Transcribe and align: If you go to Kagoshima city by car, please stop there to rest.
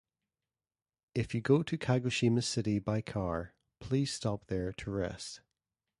If 1.13 1.35
you 1.35 1.41
go 1.41 1.61
to 1.61 1.77
Kagoshima 1.77 2.43
city 2.43 2.79
by 2.79 3.01
car, 3.01 3.53
please 3.79 4.11
stop 4.11 4.47
there 4.47 4.73
to 4.73 4.89
rest. 4.89 5.41